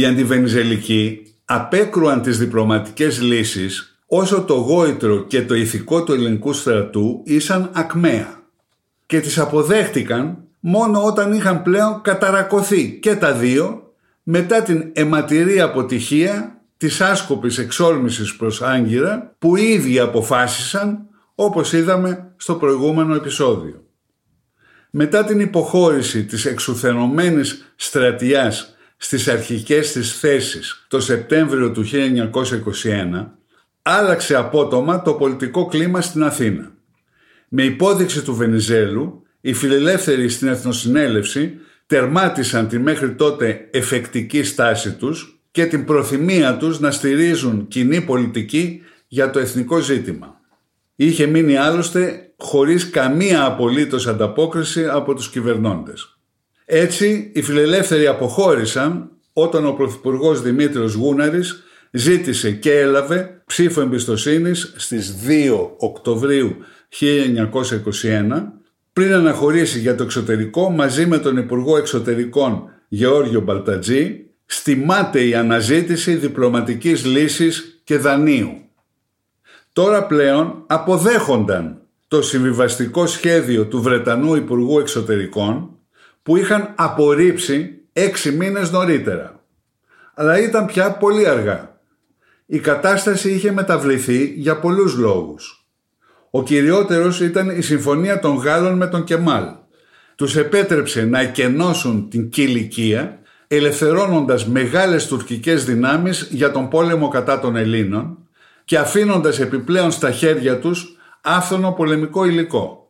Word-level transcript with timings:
Οι 0.00 0.04
αντιβενιζελικοί 0.04 1.22
απέκρουαν 1.44 2.22
τις 2.22 2.38
διπλωματικές 2.38 3.20
λύσεις 3.20 3.98
όσο 4.06 4.42
το 4.42 4.54
γόητρο 4.54 5.24
και 5.24 5.42
το 5.42 5.54
ηθικό 5.54 6.04
του 6.04 6.12
ελληνικού 6.12 6.52
στρατού 6.52 7.22
ήσαν 7.24 7.70
ακμαία 7.72 8.42
και 9.06 9.20
τις 9.20 9.38
αποδέχτηκαν 9.38 10.38
μόνο 10.60 11.04
όταν 11.04 11.32
είχαν 11.32 11.62
πλέον 11.62 12.00
καταρακωθεί 12.02 12.98
και 12.98 13.16
τα 13.16 13.32
δύο 13.32 13.92
μετά 14.22 14.62
την 14.62 14.90
αιματηρή 14.92 15.60
αποτυχία 15.60 16.60
της 16.76 17.00
άσκοπης 17.00 17.58
εξόρμησης 17.58 18.36
προς 18.36 18.62
Άγκυρα 18.62 19.34
που 19.38 19.56
ήδη 19.56 19.98
αποφάσισαν 19.98 20.98
όπως 21.34 21.72
είδαμε 21.72 22.32
στο 22.36 22.54
προηγούμενο 22.54 23.14
επεισόδιο. 23.14 23.84
Μετά 24.90 25.24
την 25.24 25.40
υποχώρηση 25.40 26.24
της 26.24 26.44
εξουθενωμένης 26.44 27.72
στρατιάς 27.76 28.74
στις 29.02 29.28
αρχικές 29.28 29.92
της 29.92 30.18
θέσεις 30.18 30.86
το 30.88 31.00
Σεπτέμβριο 31.00 31.70
του 31.70 31.84
1921 31.84 33.26
άλλαξε 33.82 34.36
απότομα 34.36 35.02
το 35.02 35.12
πολιτικό 35.12 35.66
κλίμα 35.66 36.00
στην 36.00 36.22
Αθήνα. 36.24 36.72
Με 37.48 37.62
υπόδειξη 37.62 38.22
του 38.22 38.34
Βενιζέλου, 38.34 39.22
οι 39.40 39.52
φιλελεύθεροι 39.52 40.28
στην 40.28 40.48
Εθνοσυνέλευση 40.48 41.54
τερμάτισαν 41.86 42.68
τη 42.68 42.78
μέχρι 42.78 43.14
τότε 43.14 43.68
εφεκτική 43.70 44.42
στάση 44.42 44.92
τους 44.92 45.40
και 45.50 45.66
την 45.66 45.84
προθυμία 45.84 46.56
τους 46.56 46.80
να 46.80 46.90
στηρίζουν 46.90 47.68
κοινή 47.68 48.00
πολιτική 48.00 48.82
για 49.08 49.30
το 49.30 49.38
εθνικό 49.38 49.78
ζήτημα. 49.78 50.40
Είχε 50.96 51.26
μείνει 51.26 51.56
άλλωστε 51.56 52.32
χωρίς 52.36 52.90
καμία 52.90 53.44
απολύτως 53.44 54.06
ανταπόκριση 54.06 54.88
από 54.88 55.14
τους 55.14 55.30
κυβερνώντες. 55.30 56.19
Έτσι, 56.72 57.30
οι 57.34 57.42
φιλελεύθεροι 57.42 58.06
αποχώρησαν 58.06 59.10
όταν 59.32 59.66
ο 59.66 59.72
Πρωθυπουργός 59.72 60.42
Δημήτριος 60.42 60.94
Γούναρης 60.94 61.62
ζήτησε 61.90 62.50
και 62.50 62.78
έλαβε 62.78 63.42
ψήφο 63.46 63.80
εμπιστοσύνης 63.80 64.74
στις 64.76 65.14
2 65.26 65.70
Οκτωβρίου 65.76 66.56
1921 67.00 68.52
πριν 68.92 69.12
αναχωρήσει 69.12 69.78
για 69.78 69.94
το 69.94 70.02
εξωτερικό 70.02 70.70
μαζί 70.70 71.06
με 71.06 71.18
τον 71.18 71.36
Υπουργό 71.36 71.76
Εξωτερικών 71.76 72.62
Γεώργιο 72.88 73.40
Μπαλτατζή 73.40 74.26
στη 74.46 74.76
μάταιη 74.76 75.34
αναζήτηση 75.34 76.14
διπλωματικής 76.14 77.04
λύσης 77.04 77.80
και 77.84 77.96
δανείου. 77.96 78.60
Τώρα 79.72 80.06
πλέον 80.06 80.64
αποδέχονταν 80.66 81.80
το 82.08 82.22
συμβιβαστικό 82.22 83.06
σχέδιο 83.06 83.66
του 83.66 83.82
Βρετανού 83.82 84.34
Υπουργού 84.34 84.78
Εξωτερικών 84.78 85.74
που 86.22 86.36
είχαν 86.36 86.72
απορρίψει 86.76 87.80
έξι 87.92 88.30
μήνες 88.32 88.70
νωρίτερα. 88.70 89.40
Αλλά 90.14 90.38
ήταν 90.38 90.66
πια 90.66 90.90
πολύ 90.90 91.28
αργά. 91.28 91.80
Η 92.46 92.58
κατάσταση 92.58 93.30
είχε 93.30 93.52
μεταβληθεί 93.52 94.24
για 94.24 94.58
πολλούς 94.58 94.94
λόγους. 94.94 95.64
Ο 96.30 96.42
κυριότερος 96.42 97.20
ήταν 97.20 97.50
η 97.50 97.60
συμφωνία 97.60 98.18
των 98.18 98.36
Γάλλων 98.36 98.76
με 98.76 98.86
τον 98.86 99.04
Κεμάλ. 99.04 99.44
Τους 100.14 100.36
επέτρεψε 100.36 101.04
να 101.04 101.20
εκενώσουν 101.20 102.08
την 102.08 102.28
Κιλικία 102.28 103.18
ελευθερώνοντας 103.46 104.46
μεγάλες 104.46 105.06
τουρκικές 105.06 105.64
δυνάμεις 105.64 106.28
για 106.30 106.50
τον 106.50 106.68
πόλεμο 106.68 107.08
κατά 107.08 107.40
των 107.40 107.56
Ελλήνων 107.56 108.18
και 108.64 108.78
αφήνοντας 108.78 109.40
επιπλέον 109.40 109.90
στα 109.90 110.10
χέρια 110.10 110.58
τους 110.58 110.96
άφθονο 111.20 111.72
πολεμικό 111.72 112.24
υλικό. 112.24 112.89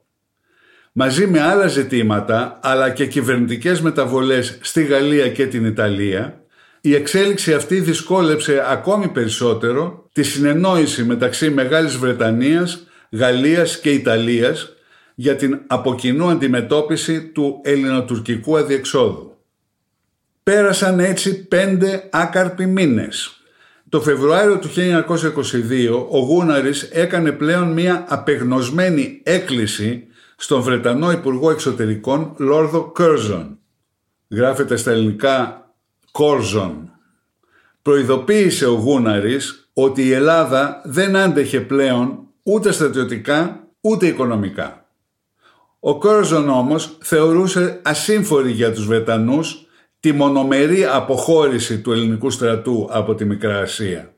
Μαζί 1.03 1.27
με 1.27 1.41
άλλα 1.41 1.67
ζητήματα, 1.67 2.59
αλλά 2.63 2.91
και 2.91 3.07
κυβερνητικές 3.07 3.81
μεταβολές 3.81 4.59
στη 4.61 4.85
Γαλλία 4.85 5.29
και 5.29 5.47
την 5.47 5.65
Ιταλία, 5.65 6.41
η 6.81 6.95
εξέλιξη 6.95 7.55
αυτή 7.55 7.81
δυσκόλεψε 7.81 8.65
ακόμη 8.69 9.09
περισσότερο 9.09 10.09
τη 10.13 10.23
συνεννόηση 10.23 11.05
μεταξύ 11.05 11.51
Μεγάλης 11.51 11.97
Βρετανίας, 11.97 12.87
Γαλλίας 13.11 13.79
και 13.79 13.91
Ιταλίας 13.91 14.73
για 15.15 15.37
την 15.37 15.61
αποκοινού 15.67 16.29
αντιμετώπιση 16.29 17.23
του 17.23 17.61
ελληνοτουρκικού 17.65 18.59
αδιεξόδου. 18.59 19.37
Πέρασαν 20.43 21.01
έτσι 21.01 21.47
πέντε 21.47 22.09
άκαρποι 22.11 22.67
μήνες. 22.67 23.41
Το 23.89 24.01
Φεβρουάριο 24.01 24.59
του 24.59 24.69
1922 24.69 26.07
ο 26.11 26.19
Γούναρης 26.19 26.83
έκανε 26.83 27.33
πλέον 27.33 27.73
μια 27.73 28.05
απεγνωσμένη 28.09 29.21
έκκληση 29.23 30.05
στον 30.43 30.61
Βρετανό 30.61 31.11
Υπουργό 31.11 31.51
Εξωτερικών 31.51 32.35
Λόρδο 32.37 32.93
Κέρζον. 32.97 33.59
Γράφεται 34.29 34.77
στα 34.77 34.91
ελληνικά 34.91 35.65
Κόρζον. 36.11 36.91
Προειδοποίησε 37.83 38.67
ο 38.67 38.73
Γούναρης 38.73 39.71
ότι 39.73 40.03
η 40.03 40.13
Ελλάδα 40.13 40.83
δεν 40.85 41.17
άντεχε 41.17 41.61
πλέον 41.61 42.19
ούτε 42.43 42.73
στρατιωτικά 42.73 43.69
ούτε 43.81 44.07
οικονομικά. 44.07 44.89
Ο 45.81 45.99
Κόρζον 45.99 46.49
όμως 46.49 46.99
θεωρούσε 47.01 47.81
ασύμφορη 47.85 48.51
για 48.51 48.73
τους 48.73 48.87
Βρετανούς 48.87 49.67
τη 50.01 50.13
μονομερή 50.13 50.85
αποχώρηση 50.85 51.81
του 51.81 51.93
ελληνικού 51.93 52.31
στρατού 52.31 52.89
από 52.91 53.15
τη 53.15 53.25
Μικρά 53.25 53.59
Ασία. 53.59 54.15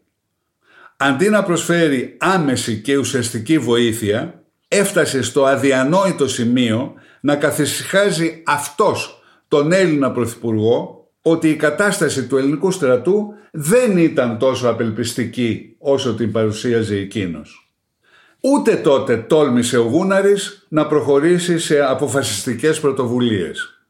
Αντί 0.97 1.28
να 1.28 1.43
προσφέρει 1.43 2.16
άμεση 2.21 2.81
και 2.81 2.97
ουσιαστική 2.97 3.59
βοήθεια, 3.59 4.42
έφτασε 4.72 5.22
στο 5.22 5.44
αδιανόητο 5.44 6.28
σημείο 6.28 6.94
να 7.21 7.37
καθησυχάζει 7.37 8.43
αυτός 8.47 9.22
τον 9.49 9.72
Έλληνα 9.72 10.10
Πρωθυπουργό 10.10 11.06
ότι 11.22 11.49
η 11.49 11.56
κατάσταση 11.56 12.27
του 12.27 12.37
ελληνικού 12.37 12.71
στρατού 12.71 13.27
δεν 13.50 13.99
ήταν 13.99 14.38
τόσο 14.38 14.69
απελπιστική 14.69 15.75
όσο 15.78 16.15
την 16.15 16.32
παρουσίαζε 16.32 16.97
εκείνος. 16.97 17.72
Ούτε 18.41 18.77
τότε 18.77 19.16
τόλμησε 19.16 19.78
ο 19.78 19.82
Γούναρης 19.82 20.66
να 20.69 20.87
προχωρήσει 20.87 21.59
σε 21.59 21.81
αποφασιστικές 21.81 22.81
πρωτοβουλίες. 22.81 23.85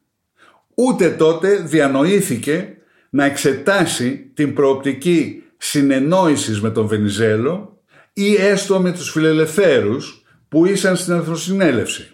Ούτε 0.75 1.11
τότε 1.11 1.57
διανοήθηκε 1.57 2.77
να 3.11 3.25
εξετάσει 3.25 4.31
την 4.35 4.55
προοπτική 4.55 5.43
συνεννόησης 5.57 6.61
με 6.61 6.71
τον 6.71 6.87
Βενιζέλο 6.87 7.83
ή 8.13 8.35
έστω 8.35 8.81
με 8.81 8.93
τους 8.93 9.11
φιλελευθέρους 9.11 10.22
που 10.53 10.67
ήσαν 10.67 10.97
στην 10.97 11.15
Εθνοσυνέλευση 11.15 12.09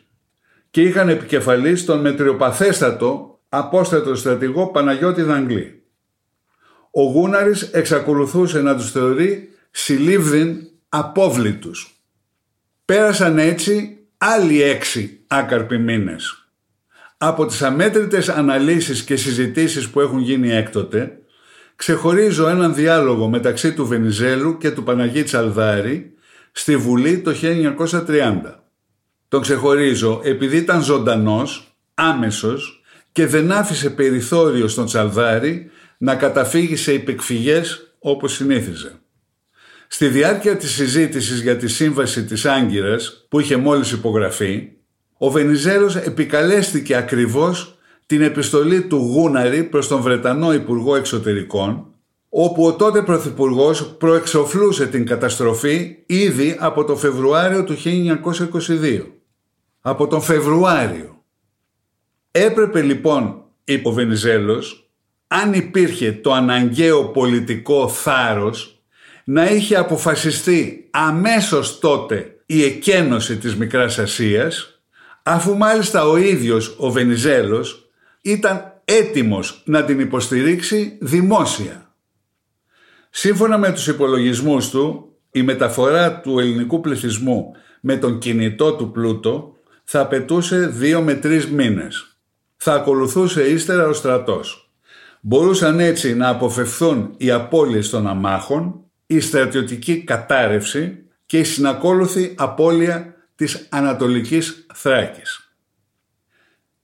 και 0.71 0.83
είχαν 0.83 1.09
επικεφαλής 1.09 1.85
τον 1.85 2.01
μετριοπαθέστατο 2.01 3.41
απόστατο 3.49 4.15
στρατηγό 4.15 4.67
Παναγιώτη 4.71 5.23
Δαγκλή. 5.23 5.83
Ο 6.91 7.03
Γούναρης 7.03 7.63
εξακολουθούσε 7.63 8.61
να 8.61 8.77
τους 8.77 8.91
θεωρεί 8.91 9.49
συλλήβδιν 9.71 10.57
απόβλητους. 10.89 12.03
Πέρασαν 12.85 13.39
έτσι 13.39 13.99
άλλοι 14.19 14.63
έξι 14.63 15.25
άκαρποι 15.27 15.79
μήνες. 15.79 16.49
Από 17.19 17.47
τις 17.47 17.63
αμέτρητες 17.63 18.29
αναλύσεις 18.29 19.03
και 19.03 19.17
συζητήσεις 19.17 19.89
που 19.89 20.01
έχουν 20.01 20.19
γίνει 20.19 20.51
έκτοτε, 20.51 21.19
ξεχωρίζω 21.77 22.49
έναν 22.49 22.75
διάλογο 22.75 23.29
μεταξύ 23.29 23.73
του 23.73 23.87
Βενιζέλου 23.87 24.59
και 24.59 24.71
του 24.71 24.83
Παναγί 24.83 25.23
Τσαλδάρη 25.23 26.13
στη 26.59 26.77
Βουλή 26.77 27.19
το 27.19 27.35
1930. 28.07 28.41
Τον 29.29 29.41
ξεχωρίζω 29.41 30.21
επειδή 30.25 30.57
ήταν 30.57 30.83
ζωντανός, 30.83 31.77
άμεσος 31.95 32.83
και 33.13 33.27
δεν 33.27 33.53
άφησε 33.53 33.91
περιθώριο 33.91 34.69
στον 34.69 34.87
Τσαλδάρη 34.87 35.71
να 35.99 36.15
καταφύγει 36.15 36.77
σε 36.77 36.93
υπεκφυγές 36.93 37.93
όπως 37.99 38.33
συνήθιζε. 38.33 38.93
Στη 39.89 40.09
διάρκεια 40.09 40.57
της 40.57 40.71
συζήτησης 40.71 41.41
για 41.41 41.57
τη 41.57 41.69
σύμβαση 41.69 42.25
της 42.25 42.45
Άγκυρας 42.45 43.27
που 43.29 43.41
είχε 43.41 43.57
μόλις 43.57 43.93
υπογραφεί, 43.93 44.69
ο 45.19 45.31
Βενιζέλος 45.31 45.97
επικαλέστηκε 45.97 46.97
ακριβώς 46.97 47.79
την 48.07 48.23
επιστολή 48.23 48.83
του 48.83 48.97
Γούναρη 48.97 49.65
προς 49.65 49.89
τον 49.89 50.01
Βρετανό 50.01 50.53
Υπουργό 50.53 50.97
Εξωτερικών, 50.97 51.87
όπου 52.29 52.67
ο 52.67 52.75
τότε 52.75 53.03
Πρωθυπουργός 53.03 53.97
προεξοφλούσε 53.99 54.87
την 54.87 55.07
καταστροφή 55.07 55.97
ήδη 56.07 56.57
από 56.59 56.85
το 56.85 56.97
Φεβρουάριο 56.97 57.65
του 57.65 57.77
1922. 57.83 59.03
Από 59.81 60.07
τον 60.07 60.21
Φεβρουάριο. 60.21 61.25
Έπρεπε 62.31 62.83
λοιπόν, 62.83 63.43
είπε 63.65 63.89
ο 63.89 63.93
Βενιζέλος, 63.93 64.91
αν 65.27 65.53
υπήρχε 65.53 66.13
το 66.13 66.33
αναγκαίο 66.33 67.05
πολιτικό 67.05 67.89
θάρρος, 67.89 68.83
να 69.25 69.51
είχε 69.51 69.77
αποφασιστεί 69.77 70.89
αμέσως 70.91 71.79
τότε 71.79 72.41
η 72.47 72.65
εκένωση 72.65 73.37
της 73.37 73.57
Μικράς 73.57 73.99
Ασίας, 73.99 74.81
αφού 75.23 75.57
μάλιστα 75.57 76.09
ο 76.09 76.17
ίδιος 76.17 76.77
ο 76.79 76.91
Βενιζέλος 76.91 77.91
ήταν 78.23 78.81
έτοιμος 78.85 79.63
να 79.65 79.85
την 79.85 80.01
υποστηρίξει 80.01 80.99
δημόσια. 81.01 81.88
Σύμφωνα 83.11 83.59
με 83.59 83.73
τους 83.73 83.87
υπολογισμούς 83.87 84.71
του, 84.71 85.13
η 85.31 85.43
μεταφορά 85.43 86.21
του 86.21 86.39
ελληνικού 86.39 86.81
πληθυσμού 86.81 87.53
με 87.81 87.97
τον 87.97 88.19
κινητό 88.19 88.73
του 88.73 88.91
πλούτο 88.91 89.57
θα 89.85 90.01
απαιτούσε 90.01 90.67
δύο 90.67 91.03
με 91.03 91.15
τρεις 91.15 91.47
μήνες. 91.47 92.19
Θα 92.57 92.73
ακολουθούσε 92.73 93.43
ύστερα 93.43 93.87
ο 93.89 93.93
στρατός. 93.93 94.73
Μπορούσαν 95.21 95.81
έτσι 95.81 96.15
να 96.15 96.29
αποφευθούν 96.29 97.15
οι 97.17 97.31
απώλειες 97.31 97.91
των 97.91 98.07
αμάχων, 98.07 98.81
η 99.07 99.21
στρατιωτική 99.21 100.05
κατάρρευση 100.05 101.05
και 101.27 101.39
η 101.39 101.45
συνακόλουθη 101.45 102.35
απώλεια 102.37 103.15
της 103.35 103.67
Ανατολικής 103.71 104.67
Θράκης. 104.75 105.53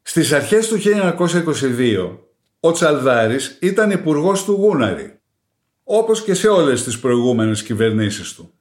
Στις 0.03 0.33
αρχές 0.33 0.69
του 0.69 0.77
1922, 0.77 2.19
ο 2.61 2.73
Τσαλδάρης 2.73 3.59
ήταν 3.61 3.91
υπουργός 3.91 4.45
του 4.45 4.53
Γούναρη, 4.53 5.14
όπως 5.85 6.23
και 6.23 6.35
σε 6.35 6.49
όλες 6.49 6.85
τις 6.85 6.99
προηγούμενες 6.99 7.63
κυβερνήσεις 7.63 8.33
του. 8.33 8.53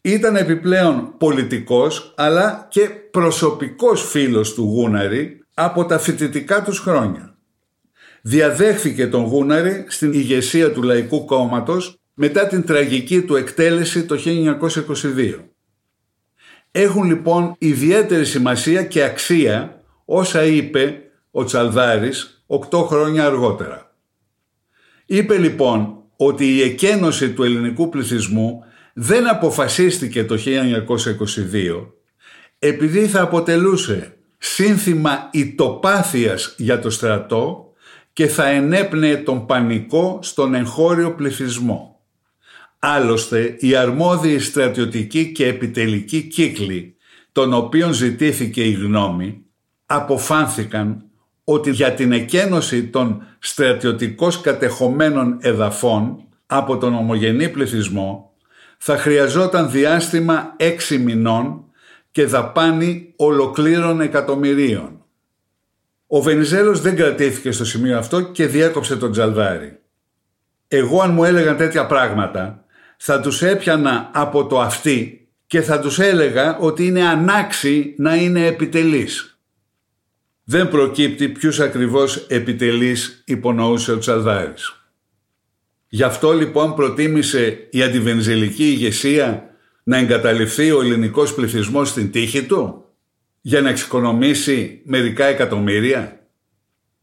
Ήταν 0.00 0.36
επιπλέον 0.36 1.14
πολιτικός, 1.18 2.14
αλλά 2.16 2.66
και 2.70 2.88
προσωπικός 2.88 4.08
φίλος 4.08 4.54
του 4.54 4.62
Γούναρη 4.62 5.44
από 5.54 5.84
τα 5.84 5.98
φοιτητικά 5.98 6.62
τους 6.62 6.78
χρόνια. 6.78 7.36
Διαδέχθηκε 8.22 9.06
τον 9.06 9.22
Γούναρη 9.24 9.84
στην 9.88 10.12
ηγεσία 10.12 10.72
του 10.72 10.82
Λαϊκού 10.82 11.24
Κόμματος 11.24 11.98
μετά 12.14 12.46
την 12.46 12.64
τραγική 12.64 13.22
του 13.22 13.36
εκτέλεση 13.36 14.04
το 14.04 14.16
1922. 14.24 15.44
Έχουν 16.70 17.04
λοιπόν 17.04 17.54
ιδιαίτερη 17.58 18.24
σημασία 18.24 18.82
και 18.82 19.02
αξία 19.02 19.82
όσα 20.04 20.44
είπε 20.44 21.02
ο 21.30 21.44
Τσαλδάρης 21.44 22.44
8 22.70 22.84
χρόνια 22.86 23.26
αργότερα. 23.26 23.94
Είπε 25.06 25.36
λοιπόν 25.36 26.03
ότι 26.16 26.54
η 26.54 26.62
εκένωση 26.62 27.30
του 27.30 27.42
ελληνικού 27.42 27.88
πληθυσμού 27.88 28.64
δεν 28.92 29.28
αποφασίστηκε 29.28 30.24
το 30.24 30.38
1922 30.44 31.86
επειδή 32.58 33.06
θα 33.06 33.22
αποτελούσε 33.22 34.16
σύνθημα 34.38 35.28
ητοπάθειας 35.32 36.54
για 36.56 36.78
το 36.78 36.90
στρατό 36.90 37.72
και 38.12 38.26
θα 38.26 38.46
ενέπνεε 38.46 39.16
τον 39.16 39.46
πανικό 39.46 40.18
στον 40.22 40.54
εγχώριο 40.54 41.14
πληθυσμό. 41.14 42.00
Άλλωστε, 42.78 43.56
οι 43.58 43.76
αρμόδιοι 43.76 44.38
στρατιωτικοί 44.38 45.32
και 45.32 45.46
επιτελικοί 45.46 46.22
κύκλοι, 46.22 46.96
των 47.32 47.52
οποίων 47.52 47.92
ζητήθηκε 47.92 48.64
η 48.64 48.72
γνώμη, 48.72 49.44
αποφάνθηκαν 49.86 51.04
ότι 51.44 51.70
για 51.70 51.92
την 51.92 52.12
εκένωση 52.12 52.84
των 52.84 53.26
στρατιωτικώς 53.38 54.40
κατεχομένων 54.40 55.38
εδαφών 55.40 56.24
από 56.46 56.78
τον 56.78 56.94
ομογενή 56.94 57.48
πληθυσμό 57.48 58.32
θα 58.78 58.98
χρειαζόταν 58.98 59.70
διάστημα 59.70 60.54
έξι 60.56 60.98
μηνών 60.98 61.64
και 62.10 62.26
δαπάνη 62.26 63.12
ολοκλήρων 63.16 64.00
εκατομμυρίων. 64.00 65.04
Ο 66.06 66.22
Βενιζέλος 66.22 66.80
δεν 66.80 66.96
κρατήθηκε 66.96 67.50
στο 67.50 67.64
σημείο 67.64 67.98
αυτό 67.98 68.20
και 68.20 68.46
διέκοψε 68.46 68.96
τον 68.96 69.12
Τζαλδάρη. 69.12 69.78
Εγώ 70.68 71.02
αν 71.02 71.12
μου 71.12 71.24
έλεγαν 71.24 71.56
τέτοια 71.56 71.86
πράγματα 71.86 72.64
θα 72.96 73.20
τους 73.20 73.42
έπιανα 73.42 74.10
από 74.14 74.46
το 74.46 74.60
αυτί 74.60 75.28
και 75.46 75.62
θα 75.62 75.80
τους 75.80 75.98
έλεγα 75.98 76.58
ότι 76.58 76.86
είναι 76.86 77.04
ανάξι 77.04 77.94
να 77.98 78.14
είναι 78.14 78.46
επιτελής. 78.46 79.33
Δεν 80.44 80.68
προκύπτει 80.68 81.28
ποιους 81.28 81.60
ακριβώς 81.60 82.16
επιτελείς 82.16 83.22
υπονοούσε 83.26 83.92
ο 83.92 83.98
Τσαλδάρης. 83.98 84.84
Γι' 85.88 86.02
αυτό 86.02 86.32
λοιπόν 86.32 86.74
προτίμησε 86.74 87.68
η 87.70 87.82
αντιβενζελική 87.82 88.64
ηγεσία 88.64 89.50
να 89.84 89.96
εγκαταλειφθεί 89.96 90.70
ο 90.70 90.80
ελληνικός 90.80 91.34
πληθυσμός 91.34 91.88
στην 91.88 92.10
τύχη 92.10 92.42
του 92.42 92.84
για 93.40 93.60
να 93.60 93.68
εξοικονομήσει 93.68 94.82
μερικά 94.84 95.24
εκατομμύρια. 95.24 96.28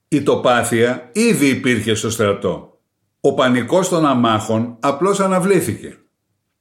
Η 0.07 0.21
τοπάθεια 0.21 1.09
ήδη 1.13 1.47
υπήρχε 1.47 1.93
στο 1.93 2.09
στρατό. 2.09 2.79
Ο 3.21 3.33
πανικός 3.33 3.89
των 3.89 4.05
αμάχων 4.05 4.77
απλώς 4.79 5.19
αναβλήθηκε. 5.19 5.97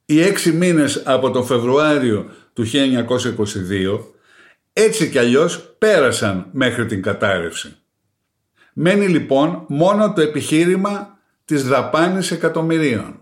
Οι 0.05 0.23
έξι 0.23 0.53
μήνες 0.53 1.03
από 1.05 1.31
τον 1.31 1.44
Φεβρουάριο 1.44 2.31
του 2.53 2.65
1922 2.67 3.99
έτσι 4.72 5.11
κι 5.11 5.19
αλλιώς 5.19 5.75
πέρασαν 5.78 6.46
μέχρι 6.52 6.87
την 6.87 7.02
κατάρρευση. 7.02 7.76
Μένει 8.72 9.08
λοιπόν 9.08 9.64
μόνο 9.69 10.12
το 10.12 10.20
επιχείρημα 10.20 11.19
της 11.44 11.69
δαπάνης 11.69 12.31
εκατομμυρίων. 12.31 13.20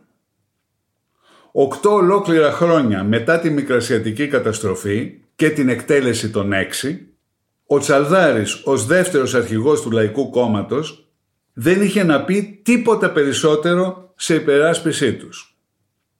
Οκτώ 1.52 1.92
ολόκληρα 1.92 2.52
χρόνια 2.52 3.04
μετά 3.04 3.38
τη 3.38 3.50
μικρασιατική 3.50 4.28
καταστροφή 4.28 5.20
και 5.36 5.50
την 5.50 5.68
εκτέλεση 5.68 6.30
των 6.30 6.52
έξι, 6.52 7.08
ο 7.66 7.78
Τσαλδάρης 7.78 8.62
ως 8.64 8.86
δεύτερος 8.86 9.34
αρχηγός 9.34 9.80
του 9.80 9.90
Λαϊκού 9.90 10.30
Κόμματος 10.30 11.08
δεν 11.52 11.82
είχε 11.82 12.02
να 12.02 12.24
πει 12.24 12.60
τίποτα 12.64 13.10
περισσότερο 13.10 14.12
σε 14.16 14.34
υπεράσπιση 14.34 15.14
τους. 15.14 15.58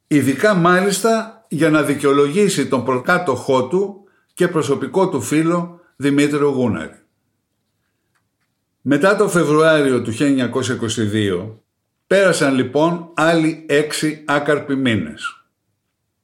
Ειδικά 0.07 0.55
μάλιστα 0.55 1.45
για 1.49 1.71
να 1.71 1.83
δικαιολογήσει 1.83 2.67
τον 2.67 2.85
προκάτοχό 2.85 3.69
του 3.69 4.08
και 4.39 4.49
προσωπικό 4.49 5.09
του 5.09 5.21
φίλο 5.21 5.81
Δημήτριο 5.97 6.49
Γούναρη. 6.49 7.01
Μετά 8.81 9.17
το 9.17 9.29
Φεβρουάριο 9.29 10.03
του 10.03 10.13
1922 10.19 11.57
πέρασαν 12.07 12.55
λοιπόν 12.55 13.11
άλλοι 13.15 13.65
έξι 13.69 14.25
άκαρποι 14.27 14.77
μήνες. 14.77 15.45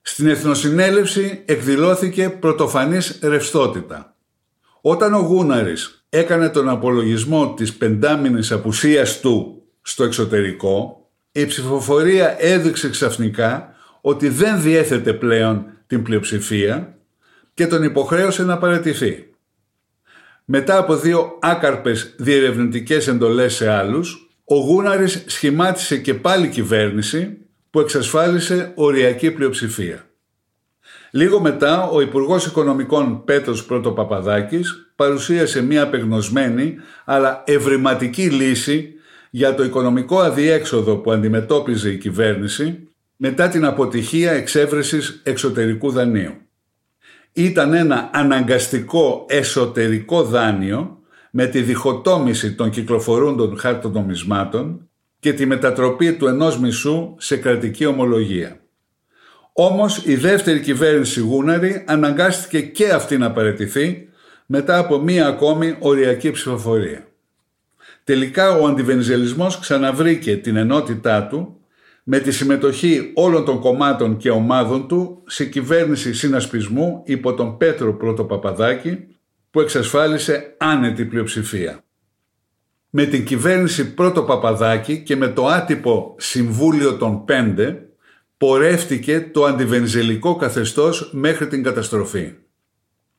Στην 0.03 0.27
Εθνοσυνέλευση 0.27 1.43
εκδηλώθηκε 1.45 2.31
πρωτοφανής 2.31 3.19
ρευστότητα. 3.23 4.17
Όταν 4.81 5.15
ο 5.15 5.19
Γούναρης 5.19 6.07
έκανε 6.09 6.49
τον 6.49 6.69
απολογισμό 6.69 7.55
της 7.55 7.75
πεντάμινης 7.75 8.53
απουσίας 8.53 9.21
του 9.21 9.63
στο 9.83 10.05
εξωτερικό, 10.05 11.09
η 11.33 11.47
ψηφοφορία 11.47 12.37
έδειξε 12.39 12.91
ξαφνικά 12.91 13.75
ότι 14.01 14.29
δεν 14.29 14.63
διέθετε 14.63 15.13
πλέον 15.13 15.67
την 15.87 16.03
πλειοψηφία 16.03 16.95
και 17.55 17.67
τον 17.67 17.83
υποχρέωσε 17.83 18.43
να 18.43 18.59
παρατηθεί. 18.59 19.29
Μετά 20.45 20.79
από 20.79 20.97
δύο 20.97 21.39
άκαρπες 21.41 22.15
διερευνητικές 22.19 23.09
εντολές 23.09 23.55
σε 23.55 23.69
άλλους, 23.69 24.29
ο 24.45 24.55
Γούναρης 24.55 25.25
σχημάτισε 25.27 25.97
και 25.99 26.15
πάλι 26.15 26.49
κυβέρνηση 26.49 27.39
που 27.71 27.81
εξασφάλισε 27.81 28.73
οριακή 28.75 29.31
πλειοψηφία. 29.31 30.07
Λίγο 31.11 31.41
μετά, 31.41 31.89
ο 31.89 32.01
Υπουργός 32.01 32.47
Οικονομικών 32.47 33.25
Πέτρος 33.25 33.65
Πρωτοπαπαδάκης 33.65 34.91
παρουσίασε 34.97 35.63
μια 35.63 35.83
απεγνωσμένη 35.83 36.77
αλλά 37.05 37.43
ευρηματική 37.47 38.31
λύση 38.31 38.93
για 39.31 39.55
το 39.55 39.65
οικονομικό 39.65 40.21
αδιέξοδο 40.21 40.97
που 40.97 41.13
αντιμετώπιζε 41.13 41.91
η 41.91 41.99
κυβέρνηση 41.99 42.89
μετά 43.17 43.49
την 43.49 43.65
αποτυχία 43.65 44.33
εξέβρεσης 44.33 45.21
εξωτερικού 45.25 45.91
δανείου 45.91 46.44
ήταν 47.37 47.75
ένα 47.75 48.11
αναγκαστικό 48.13 49.27
εσωτερικό 49.29 50.23
δάνειο 50.23 50.99
με 51.31 51.47
τη 51.47 51.63
διχοτόμηση 51.63 52.55
των 52.55 52.71
κυκλοφορούντων 52.71 53.59
χαρτονομισμάτων 53.59 54.89
και 55.21 55.33
τη 55.33 55.47
μετατροπή 55.47 56.13
του 56.13 56.27
ενός 56.27 56.59
μισού 56.59 57.15
σε 57.19 57.37
κρατική 57.37 57.87
ομολογία. 57.87 58.61
Όμως 59.53 60.03
η 60.05 60.15
δεύτερη 60.15 60.61
κυβέρνηση 60.61 61.21
Γούναρη 61.21 61.85
αναγκάστηκε 61.87 62.61
και 62.61 62.91
αυτή 62.91 63.19
να 63.19 63.33
παραιτηθεί 63.33 64.09
μετά 64.47 64.79
από 64.79 64.99
μία 64.99 65.27
ακόμη 65.27 65.77
οριακή 65.79 66.31
ψηφοφορία. 66.31 67.07
Τελικά 68.05 68.59
ο 68.59 68.67
αντιβενιζελισμός 68.67 69.59
ξαναβρήκε 69.59 70.37
την 70.37 70.57
ενότητά 70.57 71.27
του 71.27 71.61
με 72.07 72.19
τη 72.19 72.33
συμμετοχή 72.33 73.11
όλων 73.15 73.45
των 73.45 73.61
κομμάτων 73.61 74.17
και 74.17 74.31
ομάδων 74.31 74.89
του 74.89 75.23
σε 75.27 75.45
κυβέρνηση 75.45 76.15
συνασπισμού 76.15 77.03
υπό 77.05 77.35
τον 77.35 77.57
Πέτρο 77.57 77.95
Πρώτο 77.95 78.25
Παπαδάκη 78.25 79.07
που 79.51 79.61
εξασφάλισε 79.61 80.55
άνετη 80.59 81.05
πλειοψηφία. 81.05 81.85
Με 82.91 83.05
την 83.05 83.25
κυβέρνηση 83.25 83.95
Πρώτο 83.95 84.23
Παπαδάκη 84.23 85.03
και 85.03 85.17
με 85.17 85.29
το 85.29 85.47
άτυπο 85.47 86.15
Συμβούλιο 86.19 86.97
των 86.97 87.25
Πέντε 87.25 87.89
πορεύτηκε 88.37 89.31
το 89.33 89.45
αντιβενιζελικό 89.45 90.37
καθεστώς 90.37 91.11
μέχρι 91.13 91.47
την 91.47 91.63
καταστροφή. 91.63 92.33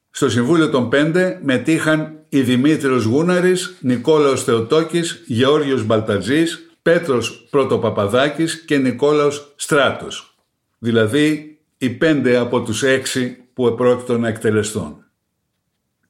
Στο 0.09 0.29
Συμβούλιο 0.29 0.69
των 0.69 0.89
Πέντε 0.89 1.39
μετήχαν 1.43 2.25
οι 2.29 2.41
Δημήτριος 2.41 3.03
Γούναρης, 3.03 3.77
Νικόλαος 3.79 4.43
Θεοτόκης, 4.43 5.23
Γεώργιος 5.25 5.85
Μπαλτατζής, 5.85 6.64
Πέτρος 6.85 7.47
Πρωτοπαπαδάκης 7.49 8.65
και 8.65 8.77
Νικόλαος 8.77 9.53
Στράτος. 9.55 10.35
Δηλαδή 10.79 11.57
οι 11.77 11.89
πέντε 11.89 12.37
από 12.37 12.61
τους 12.61 12.83
έξι 12.83 13.37
που 13.53 13.67
επρόκειτο 13.67 14.17
να 14.17 14.27
εκτελεστούν. 14.27 15.05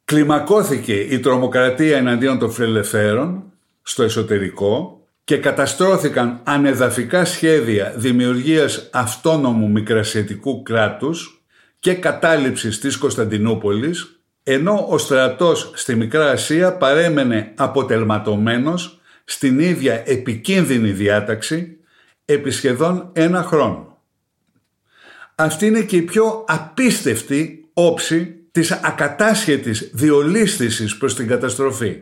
Κλιμακώθηκε 0.06 0.94
η 0.94 1.20
τρομοκρατία 1.20 1.98
εναντίον 1.98 2.40
των 2.40 2.52
φιλελευθέρων 2.52 3.44
στο 3.82 4.04
εσωτερικό 4.04 5.02
και 5.24 5.38
καταστρώθηκαν 5.38 6.40
ανεδαφικά 6.44 7.26
σχέδια 7.26 7.94
δημιουργίας 7.98 8.90
αυτόνομου 8.92 9.70
μικρασιατικού 9.70 10.64
κράτους 10.64 11.46
και 11.80 11.94
κατάληψης 11.94 12.80
της 12.80 12.98
Κωνσταντινούπολης, 12.98 14.20
ενώ 14.44 14.86
ο 14.90 14.98
στρατός 14.98 15.72
στη 15.74 15.96
Μικρά 15.96 16.30
Ασία 16.30 16.74
παρέμενε 16.78 17.52
αποτελματωμένος 17.56 19.00
στην 19.26 19.60
ίδια 19.60 20.04
επικίνδυνη 20.06 20.92
διάταξη 20.92 21.78
επί 22.26 22.52
σχεδόν 22.52 23.10
ένα 23.14 23.44
χρόνο. 23.44 24.02
Αυτή 25.36 25.66
είναι 25.66 25.82
και 25.82 25.96
η 25.96 26.02
πιο 26.02 26.46
απίστευτη 26.48 27.70
όψη 27.74 28.36
της 28.52 28.72
ακατάσχετης 28.72 29.90
διολίσθησης 29.94 30.98
προς 30.98 31.16
την 31.16 31.28
καταστροφή. 31.28 32.02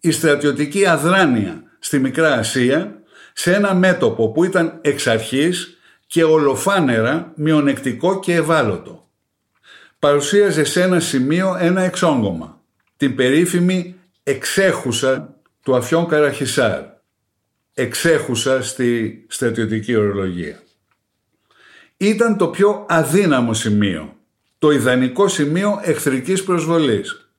Η 0.00 0.10
στρατιωτική 0.10 0.86
αδράνεια 0.86 1.62
στη 1.78 1.98
Μικρά 1.98 2.32
Ασία 2.32 3.02
σε 3.32 3.54
ένα 3.54 3.74
μέτωπο 3.74 4.28
που 4.28 4.44
ήταν 4.44 4.78
εξ 4.82 5.06
αρχής 5.06 5.78
και 6.06 6.24
ολοφάνερα 6.24 7.32
μειονεκτικό 7.36 8.20
και 8.20 8.34
ευάλωτο. 8.34 9.10
Παρουσίαζε 9.98 10.64
σε 10.64 10.82
ένα 10.82 11.00
σημείο 11.00 11.56
ένα 11.60 11.82
εξόγκωμα, 11.82 12.60
την 12.96 13.14
περίφημη 13.14 13.94
εξέχουσα 14.22 15.35
του 15.66 15.76
Αφιόν 15.76 16.06
Καραχισάρ, 16.06 16.82
εξέχουσα 17.74 18.62
στη 18.62 19.24
στρατιωτική 19.28 19.96
ορολογία. 19.96 20.62
Ήταν 21.96 22.36
το 22.36 22.48
πιο 22.48 22.86
αδύναμο 22.88 23.54
σημείο, 23.54 24.16
το 24.58 24.70
ιδανικό 24.70 25.28
σημείο 25.28 25.80
εχθρικής 25.82 26.44
προσβολής. 26.44 27.30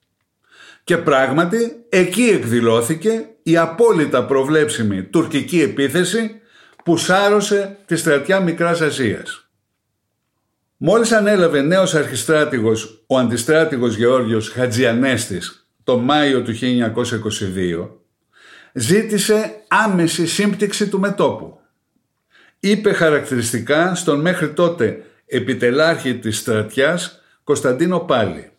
Και 0.84 0.96
πράγματι 0.96 1.84
εκεί 1.88 2.22
εκδηλώθηκε 2.22 3.28
η 3.42 3.56
απόλυτα 3.56 4.24
προβλέψιμη 4.24 5.02
τουρκική 5.02 5.60
επίθεση 5.60 6.40
που 6.84 6.96
σάρωσε 6.96 7.78
τη 7.86 7.96
στρατιά 7.96 8.40
Μικράς 8.40 8.80
Ασίας. 8.80 9.48
Μόλις 10.76 11.12
ανέλαβε 11.12 11.60
νέος 11.60 11.94
αρχιστράτηγος 11.94 13.04
ο 13.06 13.18
αντιστράτηγος 13.18 13.96
Γεώργιος 13.96 14.48
Χατζιανέστης 14.48 15.68
το 15.84 15.98
Μάιο 15.98 16.42
του 16.42 16.52
1922 16.52 17.98
ζήτησε 18.78 19.64
άμεση 19.68 20.26
σύμπτυξη 20.26 20.88
του 20.88 21.00
μετόπου. 21.00 21.60
Είπε 22.60 22.92
χαρακτηριστικά 22.92 23.94
στον 23.94 24.20
μέχρι 24.20 24.52
τότε 24.52 25.04
επιτελάρχη 25.26 26.18
της 26.18 26.38
στρατιάς 26.38 27.20
Κωνσταντίνο 27.44 27.98
Πάλι. 27.98 28.50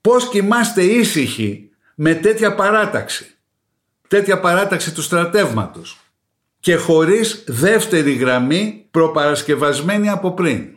Πώς 0.00 0.28
κοιμάστε 0.28 0.82
ήσυχοι 0.82 1.70
με 1.94 2.14
τέτοια 2.14 2.54
παράταξη, 2.54 3.34
τέτοια 4.08 4.40
παράταξη 4.40 4.94
του 4.94 5.02
στρατεύματος 5.02 6.00
και 6.60 6.76
χωρίς 6.76 7.44
δεύτερη 7.46 8.12
γραμμή 8.12 8.86
προπαρασκευασμένη 8.90 10.08
από 10.08 10.32
πριν. 10.32 10.76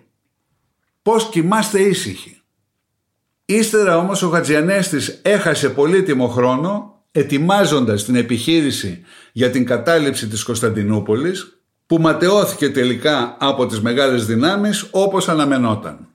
Πώς 1.01 1.29
κοιμάστε 1.29 1.81
ήσυχοι. 1.81 2.41
Ύστερα 3.45 3.97
όμως 3.97 4.21
ο 4.21 4.29
Χατζιανέστης 4.29 5.19
έχασε 5.21 5.69
πολύτιμο 5.69 6.27
χρόνο 6.27 6.98
ετοιμάζοντας 7.11 8.05
την 8.05 8.15
επιχείρηση 8.15 9.01
για 9.31 9.49
την 9.49 9.65
κατάληψη 9.65 10.27
της 10.27 10.43
Κωνσταντινούπολης 10.43 11.61
που 11.85 11.97
ματαιώθηκε 11.97 12.69
τελικά 12.69 13.37
από 13.39 13.65
τις 13.65 13.81
μεγάλες 13.81 14.25
δυνάμεις 14.25 14.87
όπως 14.91 15.29
αναμενόταν. 15.29 16.07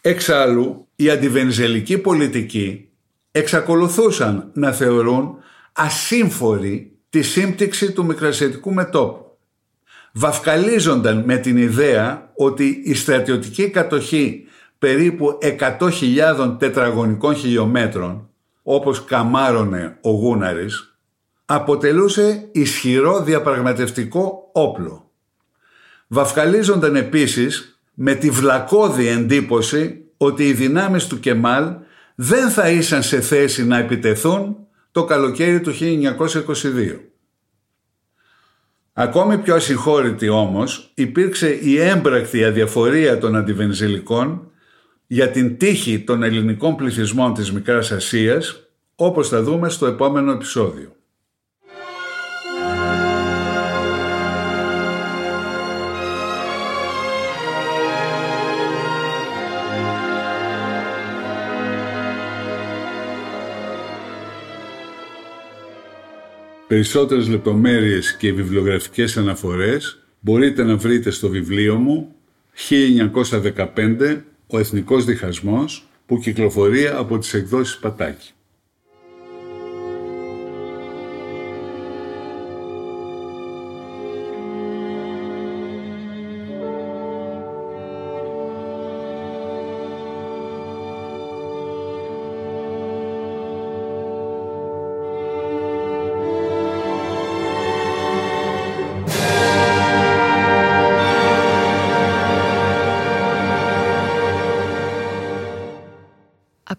Εξάλλου, 0.00 0.88
οι 0.96 1.10
αντιβενζελικοί 1.10 1.98
πολιτικοί 1.98 2.88
εξακολουθούσαν 3.30 4.50
να 4.52 4.72
θεωρούν 4.72 5.36
ασύμφορη 5.72 6.96
τη 7.10 7.22
σύμπτυξη 7.22 7.92
του 7.92 8.04
μικρασιατικού 8.04 8.72
μετόπου. 8.72 9.38
Βαφκαλίζονταν 10.12 11.22
με 11.24 11.36
την 11.36 11.56
ιδέα 11.56 12.32
ότι 12.36 12.82
η 12.84 12.94
στρατιωτική 12.94 13.70
κατοχή 13.70 14.44
περίπου 14.78 15.38
100.000 15.78 16.56
τετραγωνικών 16.58 17.34
χιλιόμετρων 17.34 18.31
όπως 18.62 19.04
καμάρωνε 19.04 19.96
ο 20.00 20.10
Γούναρης, 20.10 20.96
αποτελούσε 21.44 22.48
ισχυρό 22.52 23.22
διαπραγματευτικό 23.22 24.50
όπλο. 24.52 25.10
Βαφκαλίζονταν 26.06 26.96
επίσης 26.96 27.80
με 27.94 28.14
τη 28.14 28.30
βλακώδη 28.30 29.06
εντύπωση 29.06 30.04
ότι 30.16 30.48
οι 30.48 30.52
δυνάμεις 30.52 31.06
του 31.06 31.20
Κεμάλ 31.20 31.74
δεν 32.14 32.50
θα 32.50 32.70
ήσαν 32.70 33.02
σε 33.02 33.20
θέση 33.20 33.64
να 33.66 33.78
επιτεθούν 33.78 34.56
το 34.92 35.04
καλοκαίρι 35.04 35.60
του 35.60 35.72
1922. 35.72 36.98
Ακόμη 38.92 39.38
πιο 39.38 39.54
ασυγχώρητη 39.54 40.28
όμως 40.28 40.90
υπήρξε 40.94 41.58
η 41.62 41.80
έμπρακτη 41.80 42.44
αδιαφορία 42.44 43.18
των 43.18 43.36
αντιβενζελικών 43.36 44.51
για 45.12 45.30
την 45.30 45.56
τύχη 45.56 46.00
των 46.00 46.22
ελληνικών 46.22 46.76
πληθυσμών 46.76 47.34
της 47.34 47.52
Μικράς 47.52 47.92
Ασίας, 47.92 48.68
όπως 48.94 49.28
θα 49.28 49.42
δούμε 49.42 49.68
στο 49.68 49.86
επόμενο 49.86 50.32
επεισόδιο. 50.32 50.96
Περισσότερες 66.66 67.28
λεπτομέρειες 67.28 68.16
και 68.16 68.32
βιβλιογραφικές 68.32 69.16
αναφορές 69.16 70.04
μπορείτε 70.20 70.62
να 70.62 70.76
βρείτε 70.76 71.10
στο 71.10 71.28
βιβλίο 71.28 71.76
μου 71.76 72.14
1915 72.52 74.31
ο 74.52 74.58
Εθνικός 74.58 75.04
Διχασμός 75.04 75.88
που 76.06 76.18
κυκλοφορεί 76.18 76.86
από 76.86 77.18
τις 77.18 77.34
εκδόσεις 77.34 77.78
Πατάκη. 77.78 78.30